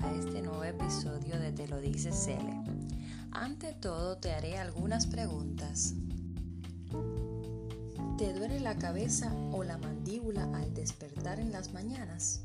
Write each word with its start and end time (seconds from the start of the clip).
a 0.00 0.12
este 0.14 0.42
nuevo 0.42 0.64
episodio 0.64 1.38
de 1.38 1.52
Te 1.52 1.68
lo 1.68 1.80
dice 1.80 2.10
Cele. 2.12 2.62
Ante 3.30 3.72
todo 3.72 4.16
te 4.16 4.32
haré 4.32 4.58
algunas 4.58 5.06
preguntas. 5.06 5.94
¿Te 8.18 8.32
duele 8.32 8.60
la 8.60 8.76
cabeza 8.76 9.32
o 9.52 9.62
la 9.62 9.78
mandíbula 9.78 10.44
al 10.54 10.74
despertar 10.74 11.38
en 11.38 11.52
las 11.52 11.72
mañanas? 11.72 12.40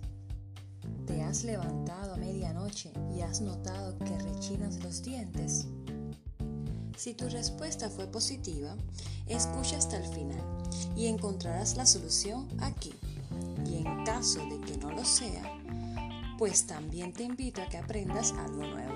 ¿Te 1.07 1.23
has 1.23 1.43
levantado 1.43 2.13
a 2.13 2.17
medianoche 2.17 2.91
y 3.15 3.21
has 3.21 3.41
notado 3.41 3.97
que 3.99 4.19
rechinas 4.19 4.83
los 4.83 5.01
dientes? 5.01 5.67
Si 6.97 7.13
tu 7.13 7.27
respuesta 7.29 7.89
fue 7.89 8.07
positiva, 8.07 8.75
escucha 9.25 9.77
hasta 9.77 9.97
el 9.97 10.05
final 10.13 10.43
y 10.95 11.07
encontrarás 11.07 11.75
la 11.75 11.85
solución 11.85 12.47
aquí. 12.59 12.93
Y 13.65 13.77
en 13.77 14.03
caso 14.03 14.45
de 14.45 14.59
que 14.61 14.77
no 14.77 14.91
lo 14.91 15.03
sea, 15.03 15.50
pues 16.41 16.65
también 16.65 17.13
te 17.13 17.21
invito 17.21 17.61
a 17.61 17.69
que 17.69 17.77
aprendas 17.77 18.31
algo 18.31 18.65
nuevo. 18.65 18.93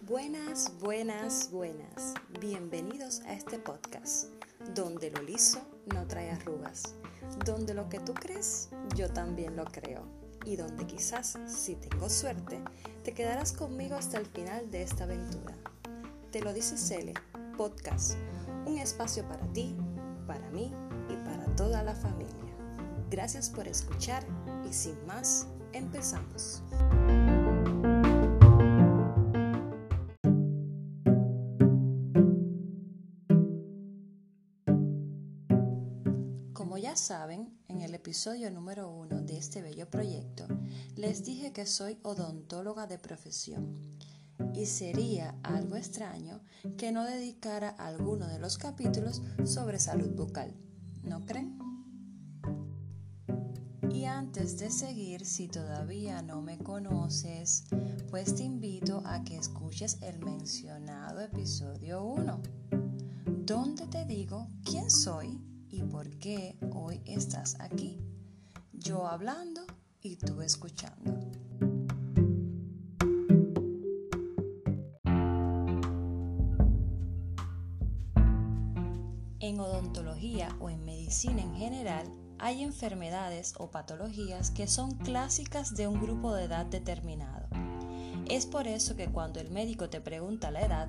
Buenas, 0.00 0.72
buenas, 0.80 1.52
buenas. 1.52 2.14
Bienvenidos 2.40 3.20
a 3.26 3.34
este 3.34 3.60
podcast, 3.60 4.30
donde 4.74 5.12
lo 5.12 5.22
liso 5.22 5.60
no 5.94 6.08
trae 6.08 6.32
arrugas, 6.32 6.96
donde 7.46 7.74
lo 7.74 7.88
que 7.88 8.00
tú 8.00 8.12
crees, 8.12 8.70
yo 8.96 9.08
también 9.08 9.54
lo 9.54 9.66
creo, 9.66 10.02
y 10.44 10.56
donde 10.56 10.84
quizás, 10.84 11.38
si 11.46 11.76
tengo 11.76 12.10
suerte, 12.10 12.60
te 13.04 13.12
quedarás 13.12 13.52
conmigo 13.52 13.94
hasta 13.94 14.18
el 14.18 14.26
final 14.26 14.68
de 14.72 14.82
esta 14.82 15.04
aventura. 15.04 15.56
Te 16.32 16.40
lo 16.40 16.54
dice 16.54 16.78
Cele, 16.78 17.12
podcast, 17.58 18.14
un 18.64 18.78
espacio 18.78 19.28
para 19.28 19.46
ti, 19.52 19.76
para 20.26 20.48
mí 20.48 20.72
y 21.10 21.16
para 21.26 21.44
toda 21.56 21.82
la 21.82 21.94
familia. 21.94 22.56
Gracias 23.10 23.50
por 23.50 23.68
escuchar 23.68 24.24
y 24.66 24.72
sin 24.72 24.96
más, 25.04 25.46
empezamos. 25.74 26.62
Como 36.54 36.78
ya 36.78 36.96
saben, 36.96 37.58
en 37.68 37.82
el 37.82 37.94
episodio 37.94 38.50
número 38.50 38.88
uno 38.88 39.20
de 39.20 39.36
este 39.36 39.60
bello 39.60 39.90
proyecto, 39.90 40.46
les 40.96 41.26
dije 41.26 41.52
que 41.52 41.66
soy 41.66 41.98
odontóloga 42.02 42.86
de 42.86 42.98
profesión 42.98 43.76
y 44.54 44.66
sería 44.66 45.34
algo 45.42 45.76
extraño 45.76 46.40
que 46.76 46.92
no 46.92 47.04
dedicara 47.04 47.70
alguno 47.70 48.28
de 48.28 48.38
los 48.38 48.58
capítulos 48.58 49.22
sobre 49.44 49.78
salud 49.78 50.10
bucal, 50.10 50.54
¿no 51.02 51.24
creen? 51.24 51.58
Y 53.90 54.04
antes 54.04 54.58
de 54.58 54.70
seguir, 54.70 55.24
si 55.24 55.48
todavía 55.48 56.22
no 56.22 56.40
me 56.42 56.58
conoces, 56.58 57.64
pues 58.10 58.34
te 58.34 58.42
invito 58.42 59.02
a 59.04 59.22
que 59.22 59.36
escuches 59.36 59.98
el 60.00 60.18
mencionado 60.18 61.20
episodio 61.20 62.02
1, 62.04 62.42
donde 63.44 63.86
te 63.86 64.04
digo 64.04 64.48
quién 64.64 64.90
soy 64.90 65.38
y 65.68 65.82
por 65.82 66.08
qué 66.18 66.56
hoy 66.72 67.00
estás 67.04 67.56
aquí. 67.60 68.00
Yo 68.72 69.06
hablando 69.06 69.62
y 70.00 70.16
tú 70.16 70.40
escuchando. 70.40 71.41
En 79.42 79.58
odontología 79.58 80.56
o 80.60 80.70
en 80.70 80.84
medicina 80.84 81.42
en 81.42 81.56
general, 81.56 82.06
hay 82.38 82.62
enfermedades 82.62 83.54
o 83.58 83.72
patologías 83.72 84.52
que 84.52 84.68
son 84.68 84.92
clásicas 84.92 85.74
de 85.74 85.88
un 85.88 86.00
grupo 86.00 86.32
de 86.32 86.44
edad 86.44 86.64
determinado. 86.64 87.48
Es 88.28 88.46
por 88.46 88.68
eso 88.68 88.94
que 88.94 89.08
cuando 89.08 89.40
el 89.40 89.50
médico 89.50 89.90
te 89.90 90.00
pregunta 90.00 90.52
la 90.52 90.60
edad, 90.60 90.88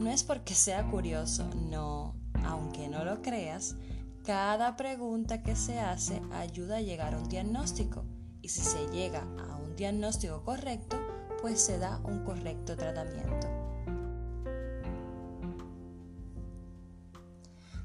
no 0.00 0.10
es 0.10 0.24
porque 0.24 0.52
sea 0.52 0.90
curioso, 0.90 1.48
no, 1.70 2.16
aunque 2.44 2.88
no 2.88 3.04
lo 3.04 3.22
creas, 3.22 3.76
cada 4.24 4.76
pregunta 4.76 5.44
que 5.44 5.54
se 5.54 5.78
hace 5.78 6.20
ayuda 6.32 6.78
a 6.78 6.82
llegar 6.82 7.14
a 7.14 7.18
un 7.18 7.28
diagnóstico 7.28 8.04
y 8.40 8.48
si 8.48 8.62
se 8.62 8.84
llega 8.88 9.20
a 9.48 9.58
un 9.58 9.76
diagnóstico 9.76 10.42
correcto, 10.42 10.96
pues 11.40 11.60
se 11.60 11.78
da 11.78 12.00
un 12.02 12.24
correcto 12.24 12.76
tratamiento. 12.76 13.61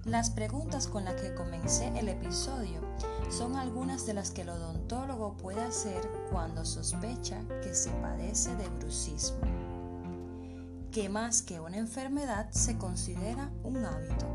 Las 0.08 0.30
preguntas 0.30 0.88
con 0.88 1.04
las 1.04 1.16
que 1.22 1.36
comencé 1.36 1.90
el 2.00 2.08
episodio 2.08 2.80
son 3.30 3.58
algunas 3.58 4.06
de 4.06 4.14
las 4.14 4.32
que 4.32 4.44
el 4.44 4.50
odontólogo 4.50 5.36
puede 5.36 5.62
hacer 5.62 6.00
cuando 6.32 6.64
sospecha 6.64 7.42
que 7.62 7.76
se 7.76 7.92
padece 7.92 8.56
de 8.56 8.70
brucismo, 8.70 9.42
que 10.94 11.10
más 11.10 11.42
que 11.42 11.60
una 11.60 11.76
enfermedad 11.76 12.50
se 12.52 12.78
considera 12.78 13.52
un 13.66 13.84
hábito. 13.84 14.28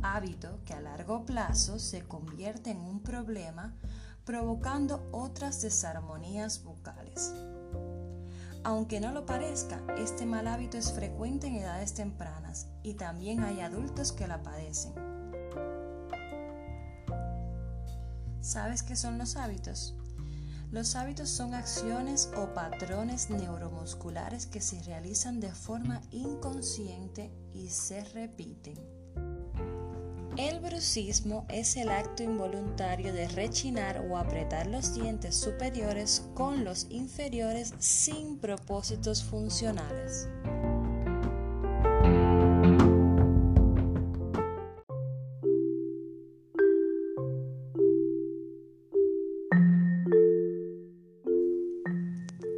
Hábito 0.00 0.60
que 0.64 0.74
a 0.74 0.80
largo 0.80 1.26
plazo 1.26 1.80
se 1.80 2.06
convierte 2.06 2.70
en 2.70 2.80
un 2.80 3.00
problema 3.00 3.74
provocando 4.24 5.04
otras 5.10 5.62
desarmonías 5.62 6.62
bucales. 6.62 7.34
Aunque 8.68 9.00
no 9.00 9.12
lo 9.12 9.24
parezca, 9.24 9.80
este 9.96 10.26
mal 10.26 10.46
hábito 10.46 10.76
es 10.76 10.92
frecuente 10.92 11.46
en 11.46 11.54
edades 11.54 11.94
tempranas 11.94 12.66
y 12.82 12.92
también 12.96 13.42
hay 13.42 13.62
adultos 13.62 14.12
que 14.12 14.28
la 14.28 14.42
padecen. 14.42 14.92
¿Sabes 18.42 18.82
qué 18.82 18.94
son 18.94 19.16
los 19.16 19.36
hábitos? 19.36 19.96
Los 20.70 20.96
hábitos 20.96 21.30
son 21.30 21.54
acciones 21.54 22.30
o 22.36 22.52
patrones 22.52 23.30
neuromusculares 23.30 24.46
que 24.46 24.60
se 24.60 24.82
realizan 24.82 25.40
de 25.40 25.50
forma 25.50 26.02
inconsciente 26.10 27.32
y 27.54 27.70
se 27.70 28.04
repiten. 28.04 28.97
El 30.38 30.60
brucismo 30.60 31.44
es 31.48 31.76
el 31.76 31.88
acto 31.88 32.22
involuntario 32.22 33.12
de 33.12 33.26
rechinar 33.26 34.06
o 34.08 34.16
apretar 34.16 34.68
los 34.68 34.94
dientes 34.94 35.34
superiores 35.34 36.30
con 36.34 36.64
los 36.64 36.86
inferiores 36.90 37.74
sin 37.80 38.38
propósitos 38.38 39.24
funcionales. 39.24 40.28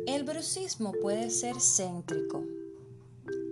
El 0.07 0.25
brucismo 0.25 0.93
puede 1.01 1.31
ser 1.31 1.55
céntrico, 1.59 2.45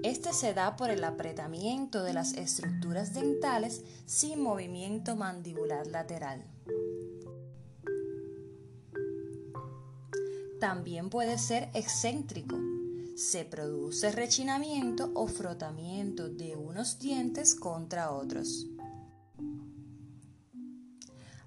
este 0.03 0.33
se 0.33 0.55
da 0.55 0.77
por 0.77 0.91
el 0.91 1.03
apretamiento 1.03 2.05
de 2.05 2.13
las 2.13 2.35
estructuras 2.35 3.15
dentales 3.15 3.83
sin 4.07 4.41
movimiento 4.41 5.17
mandibular 5.17 5.87
lateral. 5.89 6.45
También 10.61 11.11
puede 11.11 11.39
ser 11.39 11.69
excéntrico. 11.75 12.57
Se 13.17 13.45
produce 13.45 14.13
rechinamiento 14.13 15.11
o 15.15 15.27
frotamiento 15.27 16.29
de 16.29 16.55
unos 16.55 17.01
dientes 17.01 17.57
contra 17.57 18.13
otros. 18.13 18.67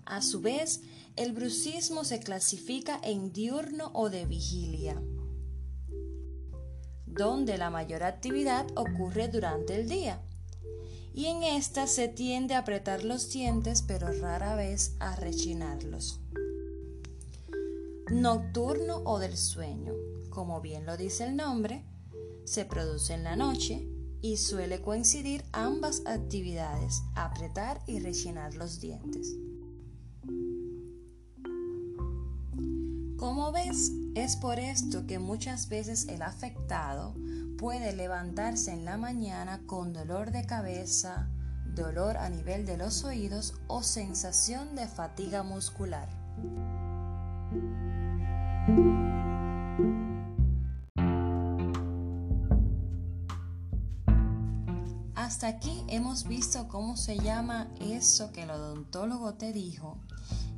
A 0.06 0.22
su 0.22 0.42
vez, 0.42 0.82
el 1.16 1.32
brucismo 1.32 2.04
se 2.04 2.20
clasifica 2.20 3.00
en 3.02 3.32
diurno 3.32 3.92
o 3.94 4.10
de 4.10 4.26
vigilia 4.26 5.02
donde 7.22 7.60
la 7.60 7.70
mayor 7.70 8.02
actividad 8.02 8.66
ocurre 8.76 9.28
durante 9.28 9.76
el 9.76 9.88
día. 9.88 10.20
Y 11.14 11.28
en 11.28 11.44
esta 11.44 11.86
se 11.86 12.08
tiende 12.08 12.56
a 12.56 12.60
apretar 12.60 13.04
los 13.04 13.30
dientes, 13.30 13.84
pero 13.84 14.12
rara 14.12 14.56
vez 14.56 14.96
a 15.00 15.16
rechinarlos. 15.16 16.20
Nocturno 18.10 19.04
o 19.06 19.20
del 19.20 19.38
sueño, 19.38 19.94
como 20.32 20.62
bien 20.62 20.88
lo 20.88 20.98
dice 20.98 21.26
el 21.26 21.36
nombre, 21.36 21.86
se 22.44 22.66
produce 22.66 23.14
en 23.14 23.24
la 23.24 23.36
noche 23.36 23.88
y 24.24 24.38
suele 24.38 24.82
coincidir 24.82 25.44
ambas 25.52 26.02
actividades, 26.08 27.04
apretar 27.14 27.84
y 27.86 28.00
rechinar 28.00 28.56
los 28.56 28.80
dientes. 28.80 29.36
Como 33.22 33.52
ves, 33.52 33.92
es 34.16 34.36
por 34.36 34.58
esto 34.58 35.06
que 35.06 35.20
muchas 35.20 35.70
veces 35.70 36.08
el 36.08 36.24
afectado 36.24 37.14
puede 37.60 37.96
levantarse 37.96 38.72
en 38.72 38.84
la 38.84 38.98
mañana 38.98 39.62
con 39.68 39.94
dolor 39.94 40.32
de 40.32 40.48
cabeza, 40.48 41.30
dolor 41.76 42.18
a 42.18 42.30
nivel 42.30 42.66
de 42.66 42.78
los 42.78 43.04
oídos 43.04 43.54
o 43.68 43.84
sensación 43.84 44.76
de 44.76 44.88
fatiga 44.88 45.44
muscular. 45.44 46.10
hasta 55.32 55.48
aquí 55.48 55.86
hemos 55.88 56.28
visto 56.28 56.68
cómo 56.68 56.98
se 56.98 57.18
llama 57.18 57.70
eso 57.80 58.34
que 58.34 58.44
el 58.44 58.52
odontólogo 58.52 59.36
te 59.36 59.54
dijo 59.54 59.98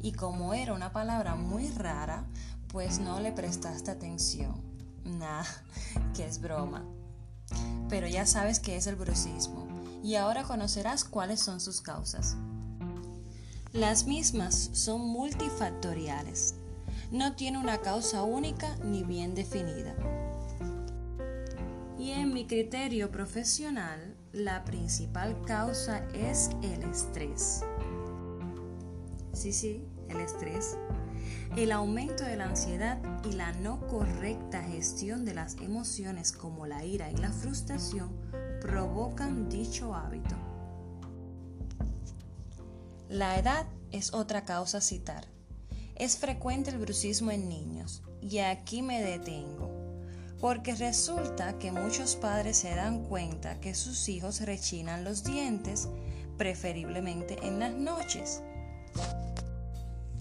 y 0.04 0.12
como 0.12 0.54
era 0.54 0.74
una 0.74 0.92
palabra 0.92 1.36
muy 1.36 1.70
rara, 1.70 2.26
pues 2.68 3.00
no 3.00 3.22
le 3.22 3.32
prestaste 3.32 3.90
atención. 3.90 4.54
Nah, 5.06 5.46
que 6.14 6.28
es 6.28 6.40
broma. 6.40 6.86
Pero 7.90 8.08
ya 8.08 8.26
sabes 8.26 8.60
qué 8.60 8.76
es 8.76 8.86
el 8.86 8.96
brucismo 8.96 9.68
y 10.04 10.16
ahora 10.16 10.44
conocerás 10.44 11.06
cuáles 11.06 11.40
son 11.40 11.62
sus 11.62 11.82
causas. 11.82 12.36
Las 13.72 14.06
mismas 14.06 14.70
son 14.74 15.02
multifactoriales. 15.08 16.56
No 17.10 17.36
tiene 17.36 17.58
una 17.58 17.80
causa 17.80 18.24
única 18.24 18.76
ni 18.84 19.04
bien 19.04 19.34
definida. 19.34 19.96
Y 21.98 22.12
en 22.12 22.34
mi 22.34 22.46
criterio 22.46 23.10
profesional, 23.10 24.18
la 24.34 24.66
principal 24.66 25.42
causa 25.46 26.00
es 26.14 26.50
el 26.62 26.84
estrés. 26.84 27.64
Sí, 29.32 29.54
sí, 29.54 29.88
el 30.10 30.20
estrés. 30.20 30.78
El 31.56 31.72
aumento 31.72 32.24
de 32.24 32.36
la 32.36 32.46
ansiedad 32.46 33.00
y 33.24 33.34
la 33.34 33.52
no 33.54 33.88
correcta 33.88 34.64
gestión 34.64 35.26
de 35.26 35.34
las 35.34 35.56
emociones 35.58 36.32
como 36.32 36.66
la 36.66 36.84
ira 36.84 37.12
y 37.12 37.16
la 37.18 37.32
frustración 37.32 38.12
provocan 38.62 39.50
dicho 39.50 39.94
hábito. 39.94 40.36
La 43.10 43.38
edad 43.38 43.68
es 43.92 44.14
otra 44.14 44.44
causa 44.46 44.80
a 44.80 44.82
citar. 44.82 45.28
Es 45.96 46.18
frecuente 46.18 46.72
el 46.72 46.80
brucismo 46.80 47.32
en 47.32 47.48
niños 47.48 48.02
y 48.22 48.40
aquí 48.40 48.82
me 48.82 49.02
detengo 49.02 49.84
porque 50.44 50.76
resulta 50.76 51.58
que 51.58 51.72
muchos 51.72 52.18
padres 52.18 52.58
se 52.58 52.76
dan 52.76 53.06
cuenta 53.06 53.62
que 53.62 53.74
sus 53.74 54.10
hijos 54.10 54.42
rechinan 54.42 55.06
los 55.06 55.24
dientes, 55.24 55.88
preferiblemente 56.38 57.38
en 57.48 57.60
las 57.60 57.74
noches. 57.74 58.42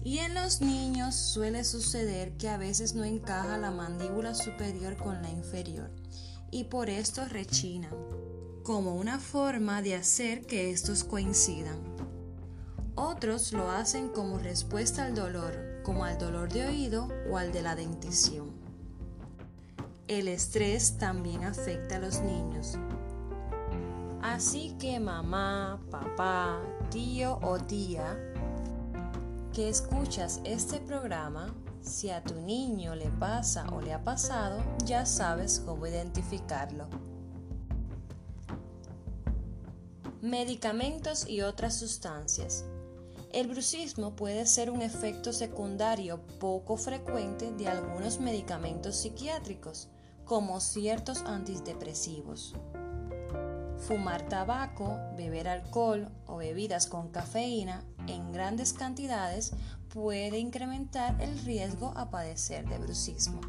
Y 0.03 0.17
en 0.17 0.33
los 0.33 0.59
niños 0.59 1.15
suele 1.15 1.63
suceder 1.63 2.33
que 2.33 2.49
a 2.49 2.57
veces 2.57 2.93
no 2.93 3.05
encaja 3.05 3.57
la 3.57 3.71
mandíbula 3.71 4.35
superior 4.35 4.97
con 4.97 5.21
la 5.21 5.29
inferior 5.29 5.89
y 6.51 6.65
por 6.65 6.89
esto 6.89 7.25
rechinan, 7.25 7.95
como 8.63 8.95
una 8.95 9.17
forma 9.17 9.81
de 9.81 9.95
hacer 9.95 10.45
que 10.45 10.71
estos 10.71 11.05
coincidan. 11.05 11.79
Otros 12.95 13.53
lo 13.53 13.71
hacen 13.71 14.09
como 14.09 14.39
respuesta 14.39 15.05
al 15.05 15.15
dolor, 15.15 15.81
como 15.83 16.03
al 16.03 16.17
dolor 16.17 16.51
de 16.51 16.65
oído 16.65 17.07
o 17.31 17.37
al 17.37 17.53
de 17.53 17.61
la 17.61 17.75
dentición. 17.75 18.51
El 20.09 20.27
estrés 20.27 20.97
también 20.97 21.45
afecta 21.45 21.95
a 21.95 21.99
los 21.99 22.19
niños. 22.19 22.77
Así 24.21 24.75
que 24.79 24.99
mamá, 24.99 25.81
papá, 25.89 26.61
tío 26.91 27.39
o 27.41 27.57
tía 27.57 28.32
que 29.53 29.69
escuchas 29.69 30.41
este 30.45 30.79
programa, 30.79 31.53
si 31.83 32.09
a 32.09 32.23
tu 32.23 32.33
niño 32.41 32.95
le 32.95 33.05
pasa 33.19 33.67
o 33.71 33.81
le 33.81 33.93
ha 33.93 34.03
pasado, 34.03 34.59
ya 34.83 35.05
sabes 35.05 35.61
cómo 35.63 35.85
identificarlo. 35.85 36.87
Medicamentos 40.21 41.29
y 41.29 41.41
otras 41.41 41.75
sustancias. 41.77 42.65
El 43.31 43.47
brucismo 43.47 44.15
puede 44.15 44.47
ser 44.47 44.71
un 44.71 44.81
efecto 44.81 45.31
secundario 45.31 46.19
poco 46.39 46.75
frecuente 46.75 47.51
de 47.51 47.67
algunos 47.67 48.19
medicamentos 48.19 48.95
psiquiátricos, 48.95 49.89
como 50.25 50.59
ciertos 50.61 51.21
antidepresivos. 51.21 52.55
Fumar 53.77 54.21
tabaco, 54.29 54.97
beber 55.17 55.47
alcohol 55.47 56.09
o 56.25 56.37
bebidas 56.37 56.87
con 56.87 57.09
cafeína 57.09 57.83
en 58.07 58.31
grandes 58.31 58.73
cantidades 58.73 59.53
puede 59.93 60.39
incrementar 60.39 61.21
el 61.21 61.37
riesgo 61.39 61.93
a 61.95 62.09
padecer 62.09 62.67
de 62.67 62.79
brucismo. 62.79 63.41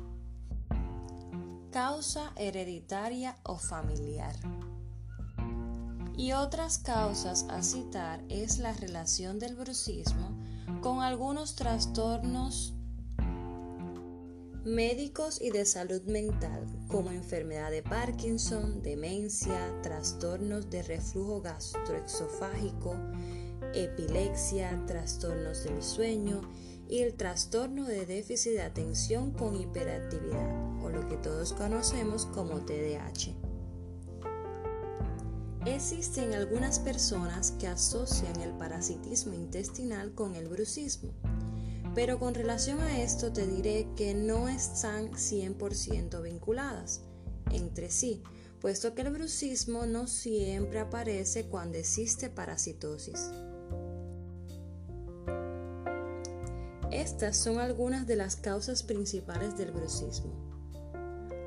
Causa 1.71 2.33
hereditaria 2.37 3.37
o 3.45 3.57
familiar. 3.57 4.35
Y 6.17 6.33
otras 6.33 6.79
causas 6.79 7.47
a 7.49 7.63
citar 7.63 8.23
es 8.29 8.59
la 8.59 8.73
relación 8.73 9.39
del 9.39 9.57
brucismo 9.57 10.31
con 10.81 11.01
algunos 11.03 11.57
trastornos 11.57 12.74
médicos 14.65 15.41
y 15.41 15.51
de 15.51 15.67
salud 15.67 16.03
mental 16.05 16.67
como 16.89 17.11
enfermedad 17.11 17.71
de 17.71 17.83
Parkinson, 17.83 18.83
demencia, 18.83 19.59
trastornos 19.83 20.71
de 20.71 20.83
reflujo 20.83 21.43
gastroexofágico, 21.43 22.97
epilepsia, 23.75 24.83
trastornos 24.87 25.65
del 25.65 25.83
sueño 25.83 26.41
y 26.89 27.01
el 27.01 27.15
trastorno 27.15 27.87
de 27.87 28.07
déficit 28.07 28.53
de 28.53 28.63
atención 28.63 29.33
con 29.33 29.55
hiperactividad 29.61 30.83
o 30.83 30.89
lo 30.89 31.07
que 31.09 31.17
todos 31.17 31.53
conocemos 31.53 32.27
como 32.27 32.61
TDAH. 32.65 33.35
Existen 35.67 36.35
algunas 36.35 36.79
personas 36.79 37.53
que 37.53 37.67
asocian 37.67 38.39
el 38.43 38.53
parasitismo 38.53 39.33
intestinal 39.33 40.15
con 40.15 40.37
el 40.37 40.47
brucismo, 40.47 41.11
pero 41.95 42.19
con 42.19 42.35
relación 42.35 42.81
a 42.81 43.01
esto 43.01 43.33
te 43.33 43.47
diré 43.47 43.89
que 43.97 44.15
no 44.15 44.49
están 44.49 45.13
100% 45.13 46.23
vinculadas 46.23 47.03
entre 47.51 47.91
sí, 47.91 48.23
puesto 48.61 48.95
que 48.95 49.03
el 49.03 49.11
brucismo 49.11 49.87
no 49.87 50.07
siempre 50.07 50.81
aparece 50.81 51.47
cuando 51.47 51.79
existe 51.79 52.31
parasitosis. 52.31 53.31
Estas 56.91 57.37
son 57.37 57.59
algunas 57.59 58.07
de 58.07 58.17
las 58.17 58.37
causas 58.37 58.83
principales 58.83 59.57
del 59.57 59.73
brucismo 59.73 60.45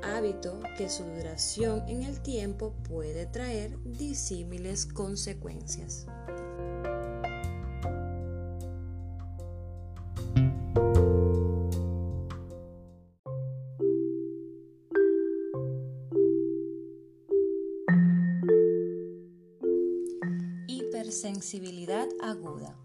hábito 0.02 0.60
que 0.76 0.88
su 0.88 1.04
duración 1.04 1.82
en 1.88 2.02
el 2.02 2.20
tiempo 2.20 2.74
puede 2.88 3.26
traer 3.26 3.78
disímiles 3.84 4.86
consecuencias. 4.86 6.06
Hipersensibilidad 21.38 22.08
aguda. 22.20 22.76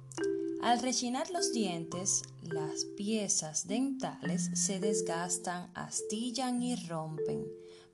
Al 0.61 0.79
rechinar 0.79 1.31
los 1.31 1.53
dientes, 1.53 2.21
las 2.43 2.85
piezas 2.95 3.67
dentales 3.67 4.51
se 4.53 4.79
desgastan, 4.79 5.71
astillan 5.73 6.61
y 6.61 6.75
rompen, 6.75 7.47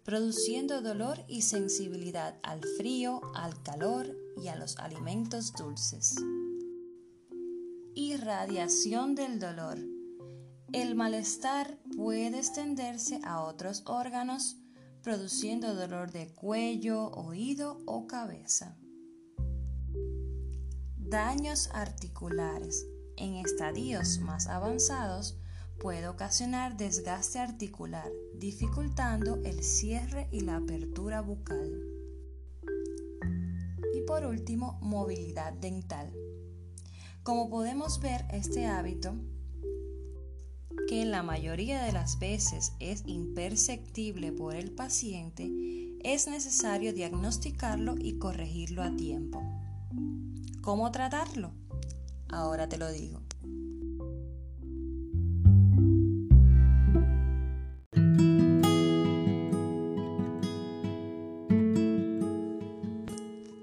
produciendo 0.04 0.82
dolor 0.82 1.24
y 1.30 1.44
sensibilidad 1.44 2.38
al 2.44 2.60
frío, 2.78 3.22
al 3.36 3.62
calor 3.64 4.14
y 4.36 4.50
a 4.50 4.58
los 4.58 4.78
alimentos 4.80 5.54
dulces. 5.54 6.16
Irradiación 7.96 9.16
del 9.16 9.40
dolor. 9.40 9.78
El 10.74 10.94
malestar 10.96 11.80
puede 11.96 12.38
extenderse 12.40 13.22
a 13.24 13.44
otros 13.44 13.84
órganos, 13.86 14.58
produciendo 15.04 15.74
dolor 15.74 16.12
de 16.12 16.28
cuello, 16.34 17.12
oído 17.12 17.82
o 17.86 18.08
cabeza. 18.08 18.78
Daños 21.10 21.72
articulares 21.74 22.86
en 23.18 23.34
estadios 23.34 24.20
más 24.20 24.46
avanzados 24.46 25.40
puede 25.80 26.08
ocasionar 26.08 26.78
desgaste 26.78 27.40
articular, 27.40 28.08
dificultando 28.36 29.38
el 29.44 29.64
cierre 29.64 30.28
y 30.32 30.42
la 30.42 30.58
apertura 30.58 31.22
bucal. 31.22 31.82
Y 33.96 34.02
por 34.02 34.24
último, 34.24 34.78
movilidad 34.84 35.54
dental. 35.54 36.14
Como 37.24 37.50
podemos 37.50 38.00
ver, 38.02 38.26
este 38.32 38.68
hábito, 38.68 39.16
que 40.88 41.02
en 41.02 41.10
la 41.10 41.24
mayoría 41.24 41.82
de 41.82 41.92
las 41.92 42.20
veces 42.20 42.74
es 42.80 43.02
imperceptible 43.08 44.32
por 44.32 44.54
el 44.54 44.70
paciente, 44.76 45.50
es 46.04 46.28
necesario 46.28 46.94
diagnosticarlo 46.94 47.96
y 47.98 48.20
corregirlo 48.20 48.84
a 48.84 48.96
tiempo. 48.96 49.42
¿Cómo 50.70 50.92
tratarlo? 50.92 51.52
Ahora 52.28 52.70
te 52.70 52.78
lo 52.78 52.92
digo. 52.92 53.22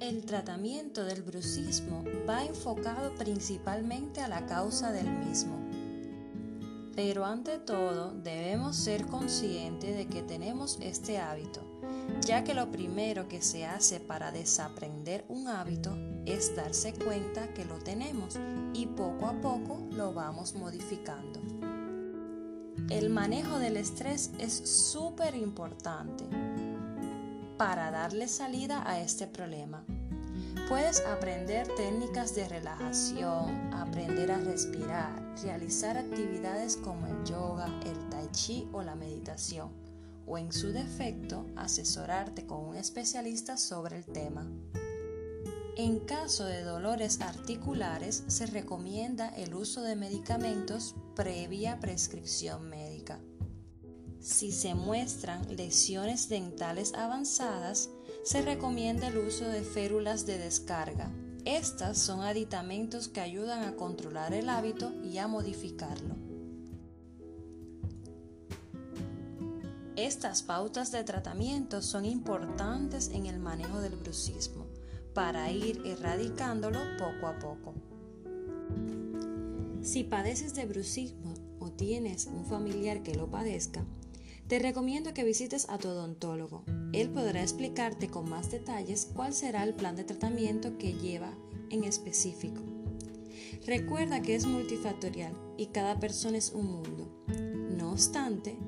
El 0.00 0.24
tratamiento 0.26 1.04
del 1.04 1.22
brucismo 1.22 2.02
va 2.28 2.44
enfocado 2.44 3.14
principalmente 3.14 4.20
a 4.20 4.26
la 4.26 4.44
causa 4.46 4.90
del 4.90 5.08
mismo. 5.08 5.60
Pero 6.96 7.24
ante 7.24 7.60
todo 7.60 8.14
debemos 8.14 8.74
ser 8.74 9.06
conscientes 9.06 9.96
de 9.96 10.08
que 10.08 10.22
tenemos 10.22 10.76
este 10.80 11.20
hábito 11.20 11.75
ya 12.20 12.44
que 12.44 12.54
lo 12.54 12.70
primero 12.70 13.28
que 13.28 13.42
se 13.42 13.66
hace 13.66 14.00
para 14.00 14.32
desaprender 14.32 15.24
un 15.28 15.48
hábito 15.48 15.96
es 16.24 16.56
darse 16.56 16.92
cuenta 16.92 17.52
que 17.54 17.64
lo 17.64 17.78
tenemos 17.78 18.38
y 18.74 18.86
poco 18.86 19.26
a 19.26 19.40
poco 19.40 19.86
lo 19.92 20.12
vamos 20.12 20.54
modificando. 20.54 21.40
El 22.90 23.10
manejo 23.10 23.58
del 23.58 23.76
estrés 23.76 24.30
es 24.38 24.52
súper 24.52 25.34
importante 25.34 26.24
para 27.56 27.90
darle 27.90 28.28
salida 28.28 28.82
a 28.88 29.00
este 29.00 29.26
problema. 29.26 29.84
Puedes 30.68 31.00
aprender 31.06 31.68
técnicas 31.76 32.34
de 32.34 32.48
relajación, 32.48 33.72
aprender 33.72 34.32
a 34.32 34.38
respirar, 34.38 35.22
realizar 35.42 35.96
actividades 35.96 36.76
como 36.76 37.06
el 37.06 37.24
yoga, 37.24 37.68
el 37.86 38.08
tai 38.08 38.28
chi 38.32 38.68
o 38.72 38.82
la 38.82 38.96
meditación, 38.96 39.70
o 40.26 40.38
en 40.38 40.52
su 40.52 40.72
defecto, 40.72 41.46
asesorarte 41.56 42.46
con 42.46 42.64
un 42.64 42.76
especialista 42.76 43.56
sobre 43.56 43.96
el 43.96 44.04
tema. 44.04 44.46
En 45.76 46.00
caso 46.00 46.46
de 46.46 46.62
dolores 46.62 47.20
articulares, 47.20 48.24
se 48.28 48.46
recomienda 48.46 49.28
el 49.28 49.54
uso 49.54 49.82
de 49.82 49.94
medicamentos 49.94 50.94
previa 51.14 51.78
prescripción 51.80 52.68
médica. 52.68 53.20
Si 54.20 54.52
se 54.52 54.74
muestran 54.74 55.54
lesiones 55.54 56.28
dentales 56.28 56.94
avanzadas, 56.94 57.90
se 58.24 58.42
recomienda 58.42 59.08
el 59.08 59.18
uso 59.18 59.46
de 59.46 59.62
férulas 59.62 60.26
de 60.26 60.38
descarga. 60.38 61.12
Estas 61.44 61.98
son 61.98 62.22
aditamentos 62.22 63.06
que 63.06 63.20
ayudan 63.20 63.62
a 63.62 63.76
controlar 63.76 64.34
el 64.34 64.48
hábito 64.48 64.92
y 65.04 65.18
a 65.18 65.28
modificarlo. 65.28 66.25
Estas 69.96 70.42
pautas 70.42 70.92
de 70.92 71.02
tratamiento 71.04 71.80
son 71.80 72.04
importantes 72.04 73.08
en 73.14 73.24
el 73.24 73.38
manejo 73.38 73.80
del 73.80 73.96
brucismo 73.96 74.66
para 75.14 75.50
ir 75.50 75.80
erradicándolo 75.86 76.80
poco 76.98 77.26
a 77.28 77.38
poco. 77.38 77.74
Si 79.80 80.04
padeces 80.04 80.54
de 80.54 80.66
brucismo 80.66 81.32
o 81.60 81.70
tienes 81.70 82.26
un 82.26 82.44
familiar 82.44 83.02
que 83.02 83.14
lo 83.14 83.30
padezca, 83.30 83.86
te 84.48 84.58
recomiendo 84.58 85.14
que 85.14 85.24
visites 85.24 85.66
a 85.70 85.78
tu 85.78 85.88
odontólogo. 85.88 86.62
Él 86.92 87.08
podrá 87.08 87.40
explicarte 87.40 88.10
con 88.10 88.28
más 88.28 88.50
detalles 88.50 89.08
cuál 89.14 89.32
será 89.32 89.64
el 89.64 89.72
plan 89.72 89.96
de 89.96 90.04
tratamiento 90.04 90.76
que 90.76 90.92
lleva 90.92 91.32
en 91.70 91.84
específico. 91.84 92.60
Recuerda 93.64 94.20
que 94.20 94.34
es 94.34 94.44
multifactorial 94.44 95.32
y 95.56 95.68
cada 95.68 95.98
persona 95.98 96.36
es 96.36 96.52
un 96.52 96.66
mundo. 96.66 97.08
No 97.78 97.92
obstante, 97.92 98.58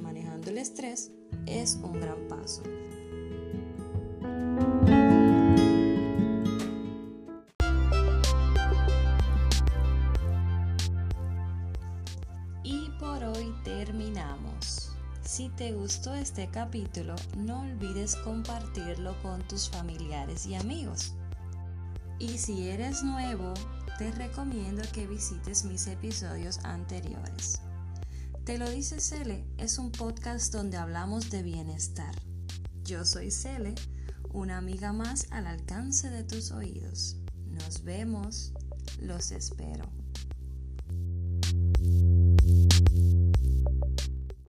manejando 0.00 0.50
el 0.50 0.58
estrés 0.58 1.10
es 1.44 1.74
un 1.82 1.94
gran 2.00 2.28
paso. 2.28 2.62
Y 12.62 12.90
por 13.00 13.24
hoy 13.24 13.52
terminamos. 13.64 14.92
Si 15.24 15.48
te 15.48 15.72
gustó 15.72 16.14
este 16.14 16.48
capítulo, 16.48 17.16
no 17.36 17.62
olvides 17.62 18.14
compartirlo 18.14 19.20
con 19.20 19.42
tus 19.48 19.68
familiares 19.68 20.46
y 20.46 20.54
amigos. 20.54 21.14
Y 22.20 22.38
si 22.38 22.68
eres 22.68 23.02
nuevo, 23.02 23.52
te 23.98 24.12
recomiendo 24.12 24.82
que 24.92 25.08
visites 25.08 25.64
mis 25.64 25.88
episodios 25.88 26.60
anteriores. 26.64 27.60
Te 28.46 28.58
lo 28.58 28.70
dice 28.70 29.00
Cele 29.00 29.44
es 29.58 29.76
un 29.76 29.90
podcast 29.90 30.52
donde 30.52 30.76
hablamos 30.76 31.30
de 31.30 31.42
bienestar. 31.42 32.14
Yo 32.84 33.04
soy 33.04 33.32
Cele, 33.32 33.74
una 34.32 34.58
amiga 34.58 34.92
más 34.92 35.26
al 35.32 35.48
alcance 35.48 36.10
de 36.10 36.22
tus 36.22 36.52
oídos. 36.52 37.16
Nos 37.48 37.82
vemos, 37.82 38.52
los 39.00 39.32
espero. 39.32 39.90